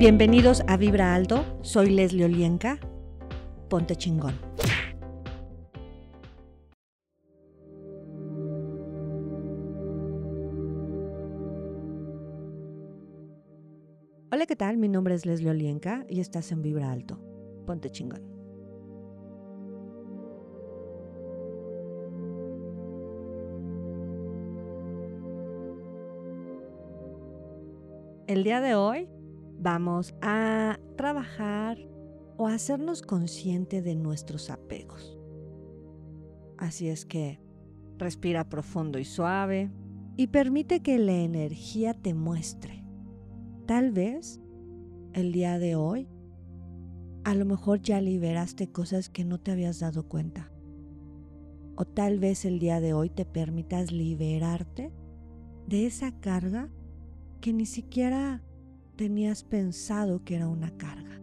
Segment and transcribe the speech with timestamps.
[0.00, 2.78] Bienvenidos a Vibra Alto, soy Leslie Olienka.
[3.68, 4.32] Ponte chingón.
[14.32, 14.78] Hola, ¿qué tal?
[14.78, 17.20] Mi nombre es Leslie Olienka y estás en Vibra Alto.
[17.66, 18.22] Ponte chingón.
[28.26, 29.10] El día de hoy
[29.60, 31.78] vamos a trabajar
[32.38, 35.18] o a hacernos consciente de nuestros apegos.
[36.56, 37.40] Así es que
[37.98, 39.70] respira profundo y suave
[40.16, 42.82] y permite que la energía te muestre.
[43.66, 44.40] Tal vez
[45.12, 46.08] el día de hoy
[47.24, 50.50] a lo mejor ya liberaste cosas que no te habías dado cuenta.
[51.76, 54.90] O tal vez el día de hoy te permitas liberarte
[55.66, 56.70] de esa carga
[57.42, 58.42] que ni siquiera
[59.00, 61.22] tenías pensado que era una carga.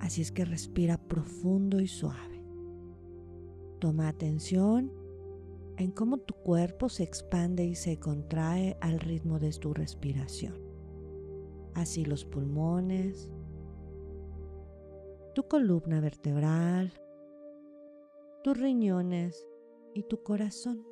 [0.00, 2.42] Así es que respira profundo y suave.
[3.78, 4.90] Toma atención
[5.76, 10.56] en cómo tu cuerpo se expande y se contrae al ritmo de tu respiración.
[11.74, 13.30] Así los pulmones,
[15.32, 16.92] tu columna vertebral,
[18.42, 19.46] tus riñones
[19.94, 20.84] y tu corazón.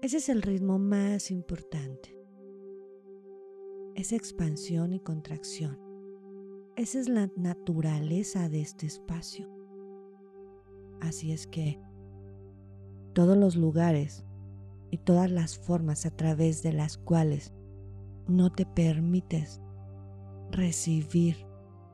[0.00, 2.21] Ese es el ritmo más importante
[3.94, 5.78] esa expansión y contracción.
[6.76, 9.50] Esa es la naturaleza de este espacio.
[11.00, 11.80] Así es que
[13.12, 14.24] todos los lugares
[14.90, 17.52] y todas las formas a través de las cuales
[18.28, 19.60] no te permites
[20.50, 21.46] recibir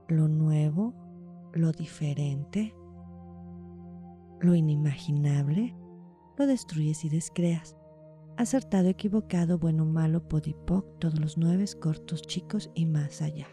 [0.08, 0.94] lo nuevo,
[1.52, 2.74] lo diferente,
[4.40, 5.74] lo inimaginable,
[6.36, 7.77] lo destruyes y descreas
[8.38, 13.48] acertado, equivocado, bueno, malo, podipoc, todos los nueve, cortos, chicos y más allá.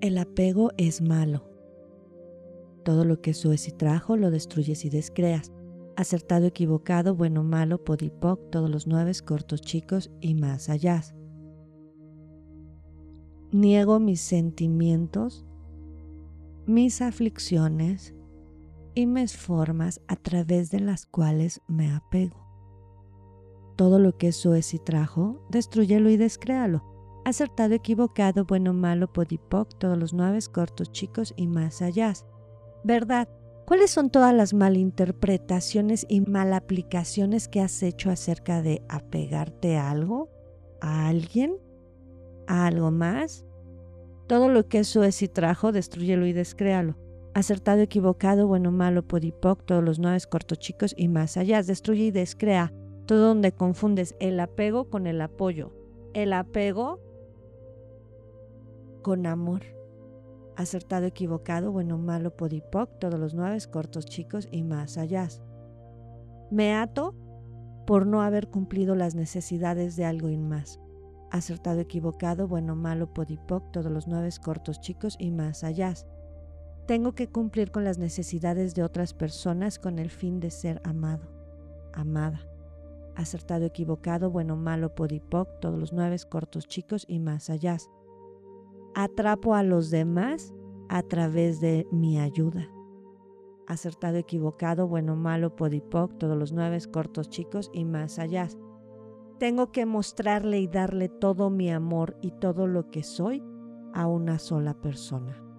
[0.00, 1.50] El apego es malo.
[2.84, 5.52] Todo lo que sues y trajo lo destruyes y descreas.
[5.96, 11.02] Acertado, equivocado, bueno, malo, podipoc, todos los nueve, cortos, chicos y más allá.
[13.50, 15.44] Niego mis sentimientos,
[16.64, 18.14] mis aflicciones,
[18.94, 22.46] y mis formas a través de las cuales me apego.
[23.76, 26.84] Todo lo que eso es y trajo, destruyelo y descréalo.
[27.24, 32.12] Acertado, equivocado, bueno, malo, podipoc, todos los nueve cortos, chicos y más allá.
[32.84, 33.28] ¿Verdad?
[33.64, 40.28] ¿Cuáles son todas las malinterpretaciones y malaplicaciones que has hecho acerca de apegarte a algo?
[40.80, 41.56] ¿A alguien?
[42.48, 43.46] ¿A algo más?
[44.26, 47.01] Todo lo que eso es y trajo, destruyelo y descréalo
[47.34, 51.62] acertado, equivocado, bueno, malo, podipoc, todos los nueve cortos chicos y más allá.
[51.62, 52.72] Destruye y descrea
[53.06, 55.72] todo donde confundes el apego con el apoyo,
[56.14, 57.00] el apego
[59.02, 59.62] con amor.
[60.56, 65.28] Acertado, equivocado, bueno, malo, podipoc, todos los nueve cortos chicos y más allá.
[66.50, 67.14] Me ato
[67.86, 70.78] por no haber cumplido las necesidades de algo y más.
[71.30, 75.94] Acertado, equivocado, bueno, malo, podipoc, todos los nueve cortos chicos y más allá.
[76.92, 81.22] Tengo que cumplir con las necesidades de otras personas con el fin de ser amado,
[81.94, 82.46] amada.
[83.16, 87.78] Acertado, equivocado, bueno, malo, podipoc, todos los nueve cortos, chicos y más allá.
[88.94, 90.52] Atrapo a los demás
[90.90, 92.68] a través de mi ayuda.
[93.66, 98.48] Acertado, equivocado, bueno, malo, podipoc, todos los nueve cortos, chicos y más allá.
[99.38, 103.42] Tengo que mostrarle y darle todo mi amor y todo lo que soy
[103.94, 105.51] a una sola persona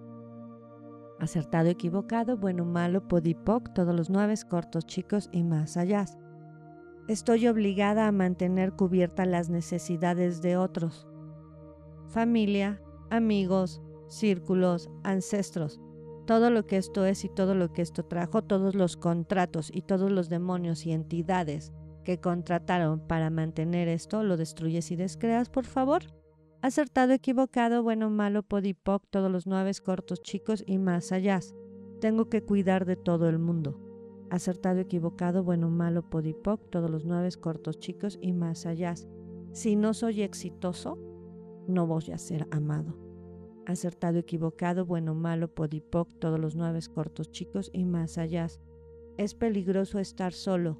[1.23, 6.05] acertado, equivocado, bueno, malo, podipoc, todos los nueve, cortos, chicos y más allá.
[7.07, 11.07] Estoy obligada a mantener cubiertas las necesidades de otros.
[12.07, 15.81] Familia, amigos, círculos, ancestros.
[16.25, 19.81] Todo lo que esto es y todo lo que esto trajo, todos los contratos y
[19.81, 21.73] todos los demonios y entidades
[22.05, 26.03] que contrataron para mantener esto, lo destruyes y descreas, por favor
[26.63, 31.41] acertado, equivocado, bueno, malo, podipoc, todos los nueve cortos, chicos y más allá.
[31.99, 33.77] Tengo que cuidar de todo el mundo.
[34.29, 38.95] Acertado, equivocado, bueno, malo, podipoc, todos los nueve cortos, chicos y más allá.
[39.51, 40.97] Si no soy exitoso,
[41.67, 42.97] no voy a ser amado.
[43.65, 48.47] Acertado, equivocado, bueno, malo, podipoc, todos los nueve cortos, chicos y más allá.
[49.17, 50.79] Es peligroso estar solo.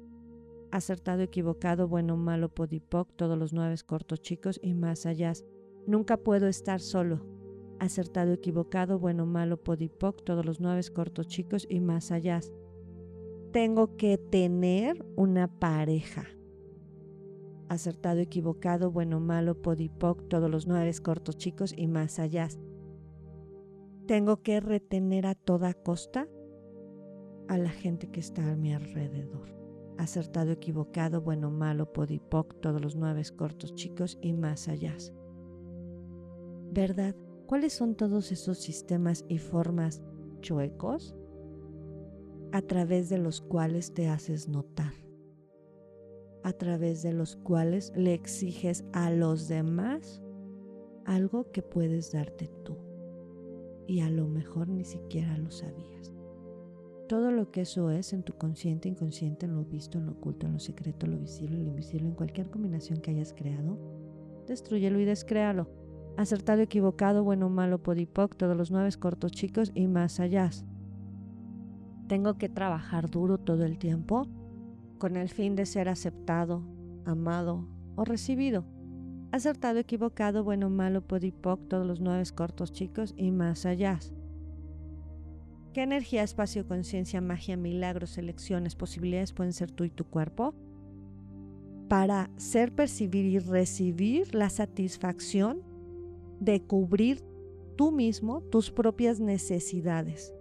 [0.70, 5.34] Acertado, equivocado, bueno, malo, podipoc, todos los nueve cortos, chicos y más allá.
[5.86, 7.20] Nunca puedo estar solo.
[7.78, 12.40] Acertado, equivocado, bueno, malo, podipoc, todos los nueve cortos chicos y más allá.
[13.52, 16.26] Tengo que tener una pareja.
[17.68, 22.48] acertado, equivocado, bueno, malo, podipoc, todos los nueve cortos, chicos y más allá.
[24.06, 26.28] Tengo que retener a toda costa
[27.48, 29.54] a la gente que está a mi alrededor.
[29.98, 34.94] Acertado, equivocado, bueno, malo, podipoc, todos los nueve cortos, chicos y más allá.
[36.74, 37.14] ¿Verdad?
[37.46, 40.02] ¿Cuáles son todos esos sistemas y formas
[40.40, 41.16] chuecos
[42.52, 44.92] a través de los cuales te haces notar?
[46.44, 50.22] a través de los cuales le exiges a los demás
[51.06, 52.76] algo que puedes darte tú.
[53.86, 56.12] Y a lo mejor ni siquiera lo sabías.
[57.08, 60.46] Todo lo que eso es en tu consciente, inconsciente, en lo visto, en lo oculto,
[60.46, 63.78] en lo secreto, en lo visible, en lo invisible, en cualquier combinación que hayas creado,
[64.46, 65.66] destruyelo y descréalo.
[66.16, 70.48] Acertado, equivocado, bueno, malo, podipoc, todos los nueve cortos chicos y más allá.
[72.06, 74.28] Tengo que trabajar duro todo el tiempo
[74.98, 76.62] con el fin de ser aceptado,
[77.04, 77.66] amado
[77.96, 78.64] o recibido.
[79.32, 83.98] Acertado, equivocado, bueno, malo, podipoc, todos los nueve cortos chicos y más allá.
[85.72, 90.54] ¿Qué energía, espacio, conciencia, magia, milagros, elecciones, posibilidades pueden ser tú y tu cuerpo?
[91.88, 95.73] Para ser, percibir y recibir la satisfacción
[96.44, 97.22] de cubrir
[97.76, 100.34] tú mismo tus propias necesidades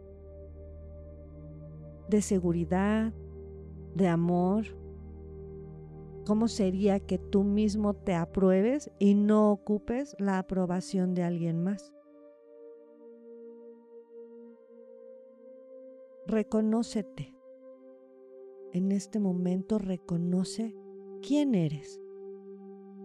[2.08, 3.14] de seguridad,
[3.96, 4.66] de amor?
[6.26, 11.94] ¿Cómo sería que tú mismo te apruebes y no ocupes la aprobación de alguien más?
[16.26, 17.36] Reconócete.
[18.72, 20.76] En este momento reconoce
[21.22, 22.02] quién eres,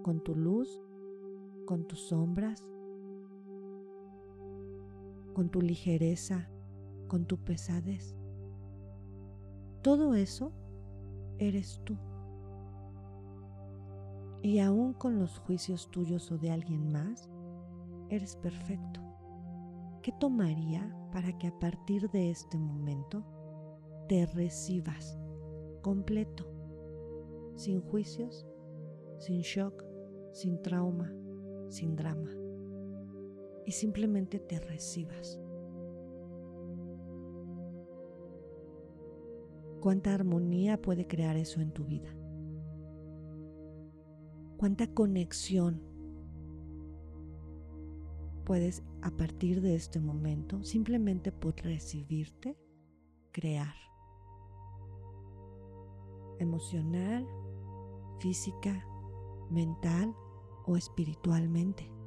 [0.02, 0.80] con tu luz,
[1.66, 2.64] con tus sombras,
[5.38, 6.50] con tu ligereza,
[7.06, 8.16] con tu pesadez.
[9.82, 10.50] Todo eso
[11.38, 11.96] eres tú.
[14.42, 17.30] Y aún con los juicios tuyos o de alguien más,
[18.08, 19.00] eres perfecto.
[20.02, 23.24] ¿Qué tomaría para que a partir de este momento
[24.08, 25.20] te recibas
[25.82, 26.50] completo,
[27.54, 28.44] sin juicios,
[29.20, 29.84] sin shock,
[30.32, 31.14] sin trauma,
[31.68, 32.32] sin drama,
[33.68, 35.38] y simplemente te recibas?
[39.82, 42.08] ¿Cuánta armonía puede crear eso en tu vida?
[44.56, 45.82] ¿Cuánta conexión
[48.46, 52.56] puedes a partir de este momento, simplemente por recibirte,
[53.32, 53.74] crear?
[56.38, 57.28] Emocional,
[58.18, 58.82] física,
[59.50, 60.14] mental
[60.64, 61.97] o espiritualmente.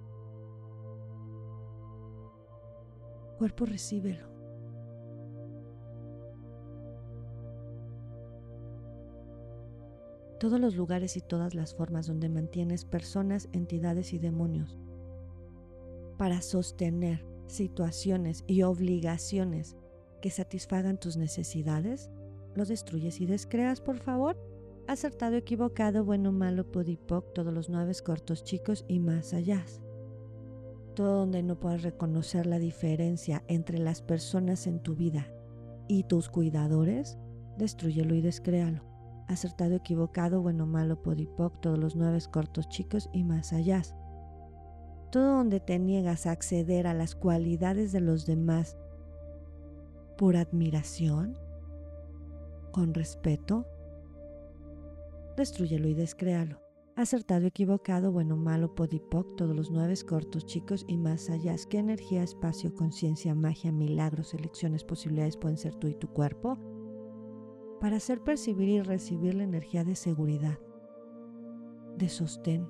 [3.42, 4.30] Cuerpo, recíbelo.
[10.40, 14.78] todos los lugares y todas las formas donde mantienes personas, entidades y demonios
[16.20, 19.76] para sostener situaciones y obligaciones
[20.22, 22.12] que satisfagan tus necesidades,
[22.54, 24.38] lo destruyes y descreas, por favor.
[24.88, 29.66] Acertado, equivocado, bueno, malo, podipoc, todos los nueve cortos chicos y más allá.
[30.96, 35.28] Todo donde no puedas reconocer la diferencia entre las personas en tu vida
[35.88, 37.18] y tus cuidadores,
[37.58, 38.92] destruyelo y descréalo
[39.32, 43.82] acertado, equivocado, bueno, malo, podipoc, todos los nueve cortos chicos y más allá.
[45.12, 48.78] Todo donde te niegas a acceder a las cualidades de los demás
[50.18, 51.38] por admiración,
[52.72, 53.66] con respeto,
[55.36, 56.61] destruyelo y descréalo.
[56.96, 61.56] Acertado, equivocado, bueno, malo, podipoc, todos los nueve cortos chicos y más allá.
[61.70, 66.58] ¿Qué energía, espacio, conciencia, magia, milagros, elecciones, posibilidades pueden ser tú y tu cuerpo?
[67.82, 70.60] para hacer percibir y recibir la energía de seguridad,
[71.98, 72.68] de sostén.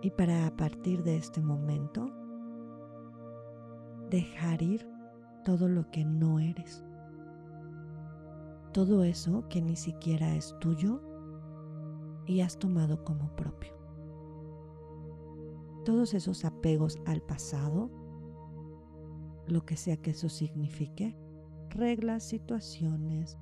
[0.00, 2.10] Y para a partir de este momento,
[4.08, 4.88] dejar ir
[5.44, 6.82] todo lo que no eres.
[8.72, 11.02] Todo eso que ni siquiera es tuyo
[12.28, 13.72] y has tomado como propio.
[15.84, 17.90] Todos esos apegos al pasado,
[19.46, 21.16] lo que sea que eso signifique,
[21.70, 23.38] reglas, situaciones,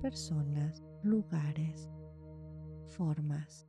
[0.00, 1.90] personas, lugares,
[2.86, 3.66] formas,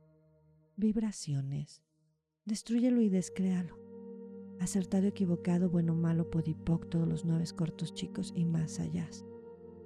[0.76, 1.82] vibraciones.
[2.44, 3.76] Destruyelo y descréalo.
[4.60, 9.08] Acertado, equivocado, bueno, malo, podipoc, todos los nueve cortos chicos y más allá.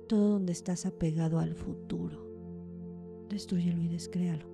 [0.09, 3.27] Todo donde estás apegado al futuro.
[3.31, 4.54] Destruyelo y descréalo.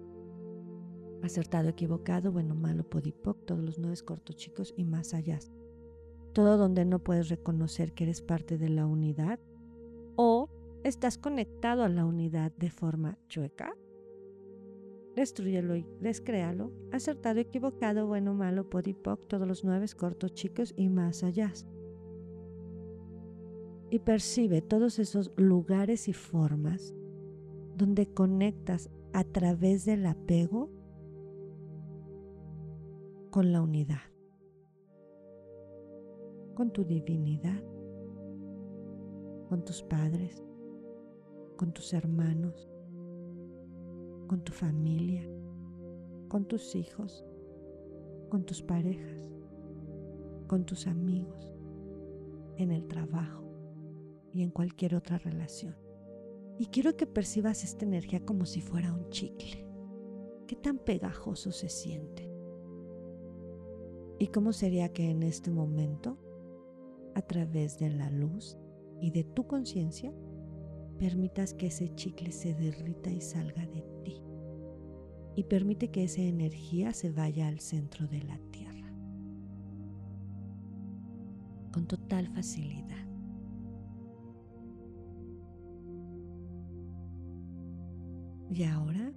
[1.23, 5.39] Acertado, equivocado, bueno, malo, podipoc, todos los nueve cortos chicos y más allá.
[6.33, 9.39] Todo donde no puedes reconocer que eres parte de la unidad
[10.17, 10.49] o
[10.85, 13.77] estás conectado a la unidad de forma chueca,
[15.15, 21.23] destruyelo y descréalo, acertado, equivocado, bueno, malo, podipoc, todos los nueve cortos, chicos y más
[21.23, 21.53] allá.
[23.91, 26.95] Y percibe todos esos lugares y formas
[27.77, 30.71] donde conectas a través del apego
[33.31, 34.03] con la unidad,
[36.55, 37.63] con tu divinidad,
[39.49, 40.45] con tus padres,
[41.57, 42.69] con tus hermanos,
[44.27, 45.23] con tu familia,
[46.29, 47.25] con tus hijos,
[48.31, 49.23] con tus parejas,
[50.49, 51.55] con tus amigos,
[52.57, 53.45] en el trabajo
[54.33, 55.77] y en cualquier otra relación.
[56.59, 59.65] Y quiero que percibas esta energía como si fuera un chicle.
[60.49, 62.30] ¿Qué tan pegajoso se siente?
[64.21, 66.19] ¿Y cómo sería que en este momento,
[67.15, 68.59] a través de la luz
[69.01, 70.13] y de tu conciencia,
[70.99, 74.23] permitas que ese chicle se derrita y salga de ti?
[75.37, 78.93] Y permite que esa energía se vaya al centro de la tierra.
[81.73, 83.09] Con total facilidad.
[88.51, 89.15] Y ahora,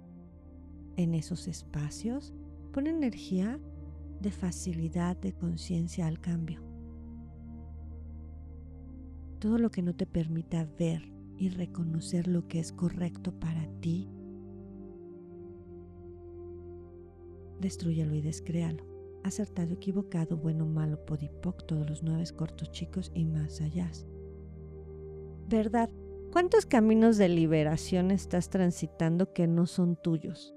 [0.96, 2.32] en esos espacios,
[2.72, 3.60] pon energía
[4.20, 6.62] de facilidad de conciencia al cambio.
[9.38, 14.08] Todo lo que no te permita ver y reconocer lo que es correcto para ti,
[17.60, 18.84] destruyelo y descréalo.
[19.22, 23.90] Acertado, equivocado, bueno, malo, podipoc, todos los nueve cortos, chicos y más allá.
[25.48, 25.88] Verdad,
[26.34, 30.53] ¿Cuántos caminos de liberación estás transitando que no son tuyos?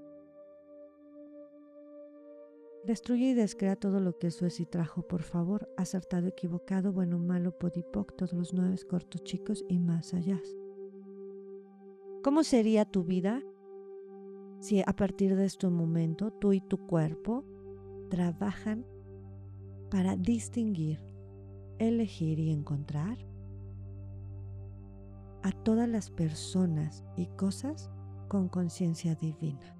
[2.88, 7.18] Destruye y descrea todo lo que eso es y trajo, por favor, acertado, equivocado, bueno,
[7.18, 10.40] malo, podipoc, todos los nueve cortos chicos y más allá.
[12.22, 13.42] ¿Cómo sería tu vida
[14.60, 17.44] si a partir de este momento tú y tu cuerpo
[18.08, 18.86] trabajan
[19.90, 21.04] para distinguir,
[21.78, 23.18] elegir y encontrar
[25.42, 27.90] a todas las personas y cosas
[28.28, 29.77] con conciencia divina,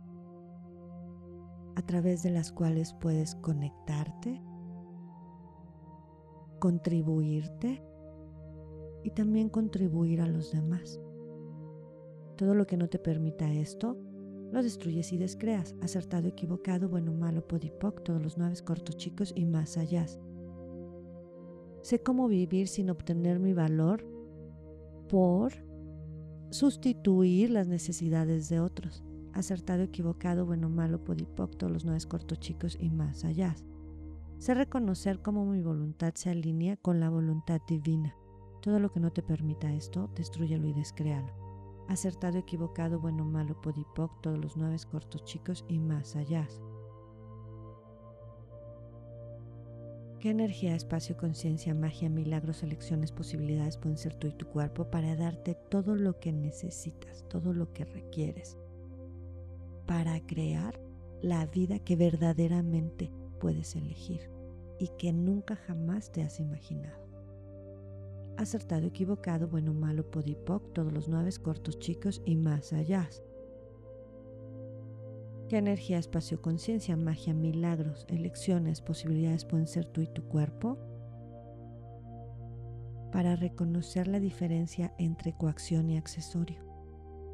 [1.78, 4.42] a través de las cuales puedes conectarte,
[6.58, 7.80] contribuirte
[9.04, 11.00] y también contribuir a los demás.
[12.36, 13.96] Todo lo que no te permita esto,
[14.50, 19.44] lo destruyes y descreas, acertado, equivocado, bueno, malo, podipoc, todos los nueve cortos chicos y
[19.44, 20.04] más allá.
[21.82, 24.04] Sé cómo vivir sin obtener mi valor
[25.08, 25.52] por
[26.50, 29.04] sustituir las necesidades de otros.
[29.38, 33.54] Acertado, equivocado, bueno, malo, podipoc, todos los nueve cortos chicos y más allá.
[34.38, 38.16] Sé reconocer cómo mi voluntad se alinea con la voluntad divina.
[38.62, 41.32] Todo lo que no te permita esto, destruyelo y descréalo.
[41.88, 46.48] Acertado, equivocado, bueno, malo, podipoc, todos los nueve cortos chicos y más allá.
[50.18, 55.14] ¿Qué energía, espacio, conciencia, magia, milagros, elecciones, posibilidades pueden ser tú y tu cuerpo para
[55.14, 58.58] darte todo lo que necesitas, todo lo que requieres
[59.88, 60.78] para crear
[61.22, 64.30] la vida que verdaderamente puedes elegir
[64.78, 67.08] y que nunca jamás te has imaginado?
[68.36, 73.08] Acertado, equivocado, bueno, malo, podipoc, todos los nueve cortos, chicos y más allá.
[75.48, 80.76] ¿Qué energía, espacio, conciencia, magia, milagros, elecciones, posibilidades pueden ser tú y tu cuerpo?
[83.10, 86.67] Para reconocer la diferencia entre coacción y accesorio.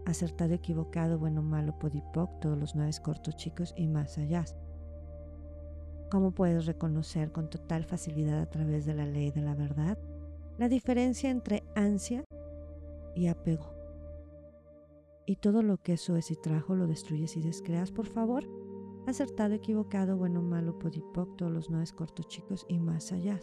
[0.07, 4.45] Acertado, equivocado, bueno, malo, podipoc, todos los nueve cortos chicos y más allá.
[6.11, 9.99] ¿Cómo puedes reconocer con total facilidad a través de la ley de la verdad
[10.59, 12.23] la diferencia entre ansia
[13.17, 13.75] y apego?
[15.27, 18.45] y todo lo que eso es y trajo lo destruyes y descreas, por favor.
[19.07, 23.39] Acertado, equivocado, bueno, malo, podipoc, todos los nueve cortos chicos y más allá.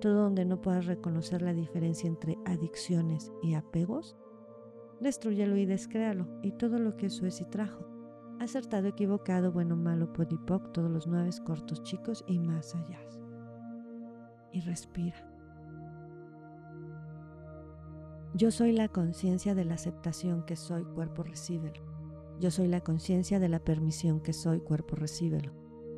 [0.00, 4.16] Todo donde no puedas reconocer la diferencia entre adicciones y apegos,
[5.04, 7.86] destruyelo y descréalo, y todo lo que eso es y trajo.
[8.40, 12.98] Acertado, equivocado, bueno, malo, podipoc, todos los nueve cortos chicos y más allá.
[14.50, 15.30] Y respira.
[18.34, 21.80] Yo soy la conciencia de la aceptación que soy, cuerpo recíbelo.
[22.40, 25.52] Yo soy la conciencia de la permisión que soy, cuerpo recíbelo.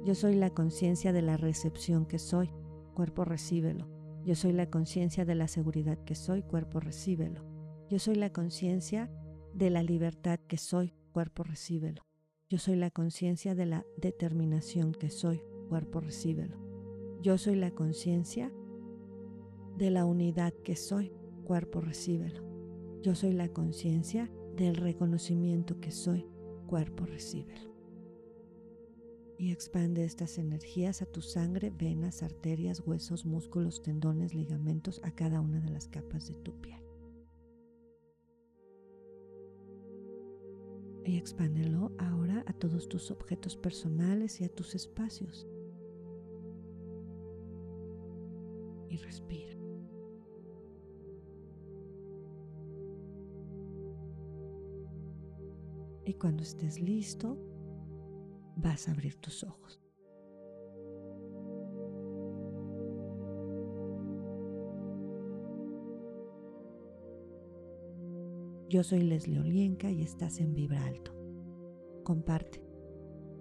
[0.05, 2.51] Yo soy la conciencia de la recepción que soy,
[2.95, 3.89] cuerpo recíbelo.
[4.25, 7.56] Yo soy la conciencia de la seguridad que soy, cuerpo recíbelo.
[7.89, 9.09] Yo soy la conciencia
[9.55, 12.05] de la libertad que soy, cuerpo recíbelo.
[12.49, 16.59] Yo soy la conciencia de la determinación que soy, cuerpo recíbelo.
[17.23, 18.53] Yo soy la conciencia
[19.77, 21.13] de la unidad que soy,
[21.45, 22.43] cuerpo recíbelo.
[23.03, 26.27] Yo soy la conciencia del reconocimiento que soy,
[26.67, 27.73] cuerpo recíbelo.
[29.39, 35.41] Y expande estas energías a tu sangre, venas, arterias, huesos, músculos, tendones, ligamentos, a cada
[35.41, 36.86] una de las capas de tu piel.
[41.07, 45.47] Y expándelo ahora a todos tus objetos personales y a tus espacios.
[48.89, 49.57] Y respira.
[56.05, 57.39] Y cuando estés listo,
[58.57, 59.86] vas a abrir tus ojos.
[68.69, 71.13] Yo soy Leslie Olienka y estás en Vibra Alto.
[72.03, 72.61] Comparte.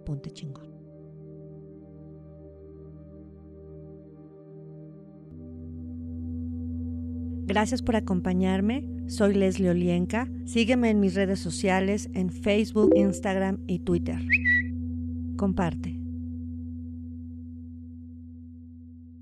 [0.05, 0.75] Ponte chingón.
[7.47, 8.87] Gracias por acompañarme.
[9.07, 10.27] Soy Leslie Olienka.
[10.45, 14.19] Sígueme en mis redes sociales en Facebook, Instagram y Twitter.
[15.37, 15.94] Comparte.